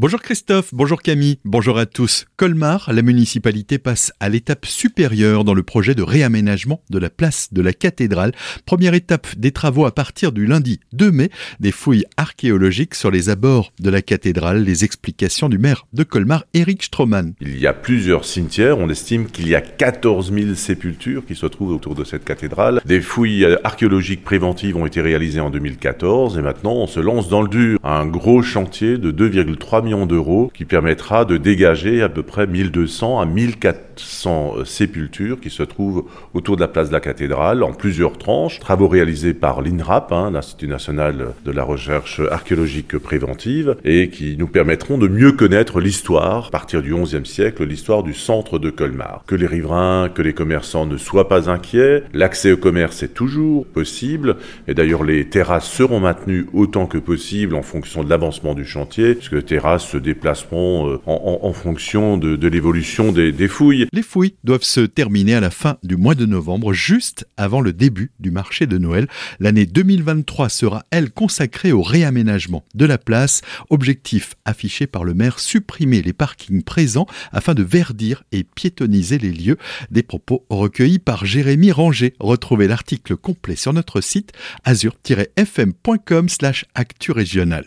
Bonjour 0.00 0.22
Christophe, 0.22 0.72
bonjour 0.72 1.02
Camille, 1.02 1.40
bonjour 1.44 1.76
à 1.76 1.84
tous. 1.84 2.24
Colmar, 2.36 2.90
la 2.90 3.02
municipalité 3.02 3.76
passe 3.76 4.14
à 4.18 4.30
l'étape 4.30 4.64
supérieure 4.64 5.44
dans 5.44 5.52
le 5.52 5.62
projet 5.62 5.94
de 5.94 6.02
réaménagement 6.02 6.80
de 6.88 6.98
la 6.98 7.10
place 7.10 7.52
de 7.52 7.60
la 7.60 7.74
cathédrale. 7.74 8.32
Première 8.64 8.94
étape 8.94 9.26
des 9.36 9.52
travaux 9.52 9.84
à 9.84 9.94
partir 9.94 10.32
du 10.32 10.46
lundi 10.46 10.80
2 10.94 11.10
mai, 11.10 11.28
des 11.60 11.70
fouilles 11.70 12.06
archéologiques 12.16 12.94
sur 12.94 13.10
les 13.10 13.28
abords 13.28 13.74
de 13.78 13.90
la 13.90 14.00
cathédrale, 14.00 14.64
les 14.64 14.84
explications 14.84 15.50
du 15.50 15.58
maire 15.58 15.86
de 15.92 16.02
Colmar, 16.02 16.44
Eric 16.54 16.82
Stroman. 16.82 17.34
Il 17.42 17.58
y 17.58 17.66
a 17.66 17.74
plusieurs 17.74 18.24
cimetières, 18.24 18.78
on 18.78 18.88
estime 18.88 19.26
qu'il 19.26 19.48
y 19.48 19.54
a 19.54 19.60
14 19.60 20.32
000 20.32 20.54
sépultures 20.54 21.26
qui 21.26 21.34
se 21.34 21.44
trouvent 21.44 21.74
autour 21.74 21.94
de 21.94 22.04
cette 22.04 22.24
cathédrale. 22.24 22.80
Des 22.86 23.02
fouilles 23.02 23.46
archéologiques 23.64 24.24
préventives 24.24 24.78
ont 24.78 24.86
été 24.86 25.02
réalisées 25.02 25.40
en 25.40 25.50
2014 25.50 26.38
et 26.38 26.40
maintenant 26.40 26.72
on 26.72 26.86
se 26.86 27.00
lance 27.00 27.28
dans 27.28 27.42
le 27.42 27.48
dur. 27.48 27.78
Un 27.84 28.06
gros 28.06 28.40
chantier 28.40 28.96
de 28.96 29.12
2,3 29.12 29.84
millions 29.84 29.89
d'euros 30.06 30.50
qui 30.54 30.64
permettra 30.64 31.24
de 31.24 31.36
dégager 31.36 32.02
à 32.02 32.08
peu 32.08 32.22
près 32.22 32.46
1200 32.46 33.20
à 33.20 33.26
1400 33.26 34.54
euh, 34.58 34.64
sépultures 34.64 35.40
qui 35.40 35.50
se 35.50 35.62
trouvent 35.62 36.04
autour 36.34 36.56
de 36.56 36.60
la 36.60 36.68
place 36.68 36.88
de 36.88 36.94
la 36.94 37.00
cathédrale 37.00 37.62
en 37.62 37.72
plusieurs 37.72 38.18
tranches. 38.18 38.60
Travaux 38.60 38.88
réalisés 38.88 39.34
par 39.34 39.62
l'INRAP, 39.62 40.12
hein, 40.12 40.30
l'Institut 40.32 40.68
national 40.68 41.34
de 41.44 41.50
la 41.50 41.64
recherche 41.64 42.20
archéologique 42.30 42.96
préventive, 42.98 43.76
et 43.84 44.10
qui 44.10 44.36
nous 44.36 44.46
permettront 44.46 44.98
de 44.98 45.08
mieux 45.08 45.32
connaître 45.32 45.80
l'histoire, 45.80 46.46
à 46.46 46.50
partir 46.50 46.82
du 46.82 46.94
XIe 46.94 47.24
siècle, 47.24 47.64
l'histoire 47.64 48.02
du 48.02 48.14
centre 48.14 48.58
de 48.58 48.70
Colmar. 48.70 49.24
Que 49.26 49.34
les 49.34 49.46
riverains, 49.46 50.08
que 50.08 50.22
les 50.22 50.32
commerçants 50.32 50.86
ne 50.86 50.96
soient 50.96 51.28
pas 51.28 51.50
inquiets, 51.50 52.04
l'accès 52.12 52.52
au 52.52 52.56
commerce 52.56 53.02
est 53.02 53.14
toujours 53.14 53.66
possible, 53.66 54.36
et 54.68 54.74
d'ailleurs 54.74 55.04
les 55.04 55.28
terrasses 55.28 55.70
seront 55.70 56.00
maintenues 56.00 56.46
autant 56.52 56.86
que 56.86 56.98
possible 56.98 57.54
en 57.54 57.62
fonction 57.62 58.04
de 58.04 58.10
l'avancement 58.10 58.54
du 58.54 58.64
chantier, 58.64 59.14
puisque 59.14 59.32
les 59.32 59.42
terrasses 59.42 59.79
se 59.80 59.96
déplaceront 59.96 60.88
euh, 60.88 61.00
en, 61.06 61.52
fonction 61.52 62.16
de, 62.16 62.46
l'évolution 62.46 63.12
des, 63.12 63.48
fouilles. 63.48 63.86
Les 63.92 64.02
fouilles 64.02 64.34
doivent 64.44 64.62
se 64.62 64.80
terminer 64.80 65.34
à 65.34 65.40
la 65.40 65.50
fin 65.50 65.78
du 65.82 65.96
mois 65.96 66.14
de 66.14 66.26
novembre, 66.26 66.72
juste 66.72 67.26
avant 67.36 67.60
le 67.60 67.72
début 67.72 68.12
du 68.20 68.30
marché 68.30 68.66
de 68.66 68.78
Noël. 68.78 69.08
L'année 69.40 69.66
2023 69.66 70.48
sera, 70.48 70.84
elle, 70.90 71.10
consacrée 71.10 71.72
au 71.72 71.82
réaménagement 71.82 72.64
de 72.74 72.84
la 72.84 72.98
place. 72.98 73.42
Objectif 73.70 74.34
affiché 74.44 74.86
par 74.86 75.04
le 75.04 75.14
maire, 75.14 75.38
supprimer 75.38 76.02
les 76.02 76.12
parkings 76.12 76.62
présents 76.62 77.06
afin 77.32 77.54
de 77.54 77.62
verdir 77.62 78.24
et 78.32 78.44
piétoniser 78.44 79.18
les 79.18 79.32
lieux. 79.32 79.56
Des 79.90 80.02
propos 80.02 80.44
recueillis 80.50 80.98
par 80.98 81.24
Jérémy 81.24 81.72
Ranger. 81.72 82.14
Retrouvez 82.20 82.68
l'article 82.68 83.16
complet 83.16 83.56
sur 83.56 83.72
notre 83.72 84.00
site 84.00 84.32
azur-fm.com 84.64 86.28
slash 86.28 86.64
actu 86.74 87.12
régional. 87.12 87.64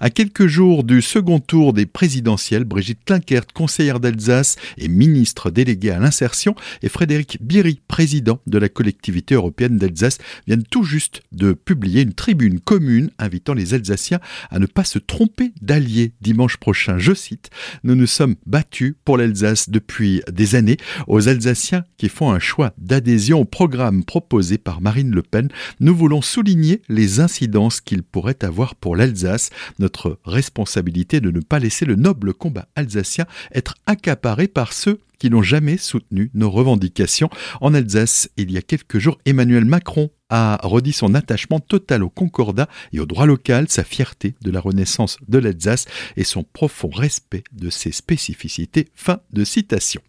À 0.00 0.10
quelques 0.10 0.46
jours 0.46 0.84
du 0.84 1.02
second 1.02 1.40
tour 1.46 1.72
des 1.72 1.86
présidentielles, 1.86 2.64
Brigitte 2.64 3.04
Klinkert, 3.04 3.46
conseillère 3.54 4.00
d'Alsace 4.00 4.56
et 4.78 4.88
ministre 4.88 5.50
déléguée 5.50 5.90
à 5.90 5.98
l'insertion, 5.98 6.54
et 6.82 6.88
Frédéric 6.88 7.38
Biry, 7.40 7.80
président 7.88 8.40
de 8.46 8.58
la 8.58 8.68
collectivité 8.68 9.34
européenne 9.34 9.78
d'Alsace, 9.78 10.18
viennent 10.46 10.64
tout 10.64 10.84
juste 10.84 11.22
de 11.32 11.52
publier 11.52 12.02
une 12.02 12.14
tribune 12.14 12.60
commune 12.60 13.10
invitant 13.18 13.54
les 13.54 13.74
Alsaciens 13.74 14.20
à 14.50 14.58
ne 14.58 14.66
pas 14.66 14.84
se 14.84 14.98
tromper 14.98 15.52
d'alliés 15.62 16.12
dimanche 16.20 16.56
prochain. 16.56 16.98
Je 16.98 17.14
cite, 17.14 17.50
Nous 17.84 17.94
nous 17.94 18.06
sommes 18.06 18.36
battus 18.46 18.94
pour 19.04 19.16
l'Alsace 19.16 19.70
depuis 19.70 20.22
des 20.30 20.54
années. 20.54 20.76
Aux 21.06 21.28
Alsaciens 21.28 21.84
qui 21.96 22.08
font 22.08 22.30
un 22.30 22.38
choix 22.38 22.72
d'adhésion 22.78 23.40
au 23.40 23.44
programme 23.44 24.04
proposé 24.04 24.58
par 24.58 24.80
Marine 24.80 25.14
Le 25.14 25.22
Pen, 25.22 25.48
nous 25.80 25.94
voulons 25.94 26.22
souligner 26.22 26.82
les 26.88 27.20
incidences 27.20 27.80
qu'il 27.80 28.02
pourrait 28.02 28.42
avoir 28.42 28.74
pour 28.74 28.96
l'Alsace, 28.96 29.50
notre 29.78 30.18
responsabilité 30.24 31.20
de 31.20 31.30
ne 31.36 31.40
pas 31.42 31.58
laisser 31.58 31.84
le 31.84 31.96
noble 31.96 32.34
combat 32.34 32.68
alsacien 32.74 33.26
être 33.54 33.74
accaparé 33.86 34.48
par 34.48 34.72
ceux 34.72 35.00
qui 35.18 35.30
n'ont 35.30 35.42
jamais 35.42 35.76
soutenu 35.76 36.30
nos 36.34 36.50
revendications. 36.50 37.30
En 37.60 37.74
Alsace, 37.74 38.28
il 38.36 38.50
y 38.50 38.58
a 38.58 38.62
quelques 38.62 38.98
jours, 38.98 39.18
Emmanuel 39.24 39.64
Macron 39.64 40.10
a 40.28 40.58
redit 40.62 40.92
son 40.92 41.14
attachement 41.14 41.60
total 41.60 42.02
au 42.02 42.10
concordat 42.10 42.68
et 42.92 43.00
au 43.00 43.06
droit 43.06 43.26
local, 43.26 43.66
sa 43.68 43.84
fierté 43.84 44.34
de 44.42 44.50
la 44.50 44.60
renaissance 44.60 45.18
de 45.28 45.38
l'Alsace 45.38 45.84
et 46.16 46.24
son 46.24 46.42
profond 46.42 46.88
respect 46.88 47.44
de 47.52 47.70
ses 47.70 47.92
spécificités. 47.92 48.88
Fin 48.94 49.20
de 49.32 49.44
citation. 49.44 50.00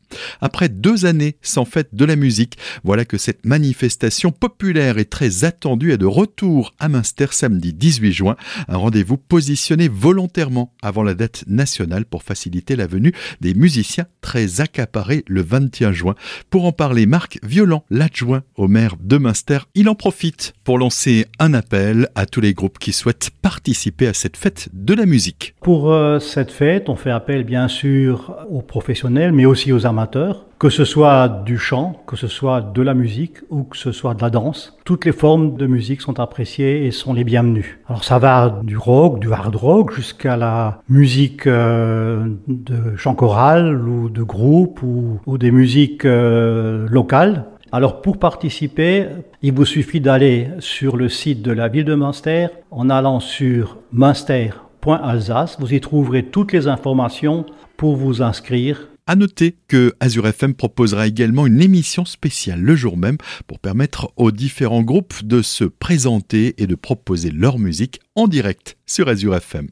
Après 0.42 0.70
deux 0.70 1.06
années 1.06 1.36
sans 1.42 1.66
fête 1.66 1.94
de 1.94 2.06
la 2.06 2.16
musique, 2.16 2.58
voilà 2.84 3.06
que 3.06 3.18
cette 3.18 3.46
manifestation 3.46 4.32
populaire 4.32 4.98
et 4.98 5.06
très 5.06 5.44
attendue 5.44 5.92
est 5.92 5.98
de 5.98 6.06
retour 6.06 6.74
à 6.80 6.88
Münster 6.88 7.28
samedi 7.32 7.74
18 7.74 8.14
juin, 8.14 8.38
un 8.70 8.78
rendez-vous 8.78 9.18
positionné 9.18 9.88
volontairement 9.90 10.74
avant 10.82 11.04
la 11.04 11.14
date 11.14 11.44
nationale 11.48 12.06
pour 12.06 12.24
faciliter 12.24 12.76
la 12.76 12.88
venue 12.88 13.14
des 13.42 13.54
musiciens 13.54 14.08
très 14.22 14.62
accaparés 14.62 14.97
le 15.28 15.42
21 15.42 15.92
juin. 15.92 16.16
Pour 16.50 16.66
en 16.66 16.72
parler, 16.72 17.06
Marc 17.06 17.40
Violent, 17.44 17.84
l'adjoint 17.90 18.44
au 18.56 18.68
maire 18.68 18.96
de 19.00 19.18
Münster, 19.18 19.60
il 19.76 19.90
en 19.90 19.96
profite 19.96 20.54
pour 20.64 20.78
lancer 20.78 21.26
un 21.40 21.54
appel 21.54 22.10
à 22.16 22.26
tous 22.26 22.42
les 22.42 22.54
groupes 22.54 22.80
qui 22.80 22.94
souhaitent 22.94 23.30
participer 23.42 24.08
à 24.08 24.14
cette 24.14 24.38
fête 24.38 24.70
de 24.74 24.94
la 24.94 25.06
musique. 25.06 25.56
Pour 25.62 25.92
euh, 25.92 26.20
cette 26.20 26.52
fête, 26.52 26.90
on 26.90 26.96
fait 26.96 27.12
appel 27.12 27.44
bien 27.44 27.68
sûr 27.68 28.36
aux 28.50 28.62
professionnels, 28.62 29.34
mais 29.34 29.46
aussi 29.46 29.72
aux 29.72 29.86
amateurs, 29.86 30.47
que 30.60 30.70
ce 30.70 30.86
soit 30.86 31.28
du 31.46 31.58
chant, 31.58 32.02
que 32.08 32.16
ce 32.16 32.28
soit 32.28 32.62
de 32.62 32.82
la 32.82 32.94
musique 32.94 33.38
ou 33.50 33.64
que 33.64 33.78
ce 33.78 33.92
soit 33.92 34.16
de 34.16 34.22
la 34.22 34.30
danse. 34.30 34.78
Toutes 34.86 35.06
les 35.06 35.12
formes 35.12 35.56
de 35.56 35.68
musique 35.68 36.02
sont 36.02 36.20
appréciées 36.20 36.86
et 36.86 36.92
sont 36.92 37.14
les 37.14 37.24
bienvenues. 37.24 37.80
Alors 37.88 38.04
ça 38.04 38.18
va 38.18 38.62
du 38.64 38.78
rock, 38.78 39.20
du 39.20 39.32
hard 39.32 39.56
rock, 39.56 39.94
jusqu'à 39.94 40.36
la 40.36 40.82
musique 40.90 41.46
euh, 41.46 42.28
de 42.48 42.96
chant 42.96 43.14
choral 43.14 43.88
ou 43.88 44.10
de 44.10 44.24
groupe 44.24 44.82
ou, 44.82 45.38
des 45.38 45.52
musiques 45.52 46.06
euh, 46.06 46.88
locales. 46.90 47.46
Alors 47.72 48.02
pour 48.02 48.18
participer, 48.18 49.06
il 49.44 49.54
vous 49.54 49.66
suffit 49.66 50.02
d'aller 50.02 50.50
sur 50.60 50.98
le 50.98 51.10
site 51.10 51.44
de 51.44 51.52
la 51.52 51.68
ville 51.68 51.86
de 51.86 51.94
Münster 51.94 52.48
en 52.72 52.90
allant 52.90 53.20
sur 53.20 53.78
münster.alsace. 53.92 55.58
Vous 55.60 55.74
y 55.74 55.82
trouverez 55.82 56.24
toutes 56.24 56.54
les 56.54 56.68
informations 56.68 57.46
pour 57.76 57.96
vous 57.96 58.24
inscrire. 58.24 58.88
À 59.10 59.16
noter 59.16 59.56
que 59.70 59.94
Azure 60.02 60.28
FM 60.28 60.54
proposera 60.54 61.08
également 61.08 61.48
une 61.48 61.62
émission 61.62 62.04
spéciale 62.04 62.60
le 62.60 62.76
jour 62.76 62.98
même 62.98 63.16
pour 63.48 63.58
permettre 63.58 64.12
aux 64.18 64.32
différents 64.32 64.84
groupes 64.84 65.24
de 65.24 65.42
se 65.42 65.64
présenter 65.64 66.62
et 66.62 66.68
de 66.68 66.76
proposer 66.76 67.32
leur 67.32 67.58
musique 67.58 68.02
en 68.16 68.28
direct 68.28 68.76
sur 68.86 69.08
Azure 69.08 69.38
FM. 69.38 69.70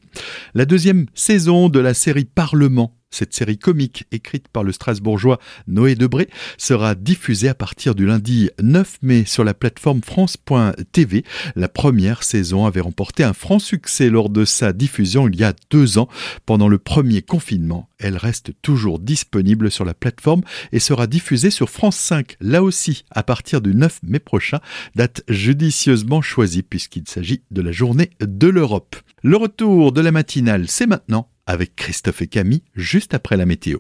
La 0.53 0.63
deuxième 0.63 1.07
saison 1.16 1.68
de 1.68 1.79
la 1.79 1.94
série 1.94 2.24
Parlement 2.24 2.95
cette 3.15 3.33
série 3.33 3.57
comique 3.57 4.05
écrite 4.11 4.49
par 4.49 4.63
le 4.63 4.71
Strasbourgeois 4.71 5.39
Noé 5.67 5.95
Debré 5.95 6.27
sera 6.57 6.95
diffusée 6.95 7.47
à 7.47 7.55
partir 7.55 7.95
du 7.95 8.05
lundi 8.05 8.49
9 8.61 8.97
mai 9.01 9.23
sur 9.25 9.43
la 9.43 9.53
plateforme 9.53 10.01
France.tv. 10.03 11.23
La 11.55 11.69
première 11.69 12.23
saison 12.23 12.65
avait 12.65 12.81
remporté 12.81 13.23
un 13.23 13.33
franc 13.33 13.59
succès 13.59 14.09
lors 14.09 14.29
de 14.29 14.43
sa 14.43 14.73
diffusion 14.73 15.29
il 15.29 15.39
y 15.39 15.43
a 15.43 15.53
deux 15.71 15.97
ans. 15.97 16.09
Pendant 16.45 16.67
le 16.67 16.77
premier 16.77 17.21
confinement, 17.21 17.89
elle 17.99 18.17
reste 18.17 18.51
toujours 18.61 18.99
disponible 18.99 19.71
sur 19.71 19.85
la 19.85 19.93
plateforme 19.93 20.41
et 20.73 20.79
sera 20.79 21.07
diffusée 21.07 21.51
sur 21.51 21.69
France 21.69 21.97
5, 21.97 22.35
là 22.41 22.61
aussi 22.63 23.05
à 23.11 23.23
partir 23.23 23.61
du 23.61 23.73
9 23.73 23.99
mai 24.03 24.19
prochain, 24.19 24.59
date 24.95 25.23
judicieusement 25.29 26.21
choisie 26.21 26.63
puisqu'il 26.63 27.07
s'agit 27.07 27.43
de 27.51 27.61
la 27.61 27.71
journée 27.71 28.09
de 28.19 28.47
l'Europe. 28.47 28.97
Le 29.23 29.37
retour 29.37 29.91
de 29.91 30.01
la 30.01 30.11
matinale, 30.11 30.65
c'est 30.67 30.85
maintenant 30.85 31.29
avec 31.45 31.75
Christophe 31.75 32.22
et 32.22 32.28
Camille 32.28 32.63
juste 32.75 33.13
après 33.13 33.38
la 33.38 33.45
météo. 33.45 33.79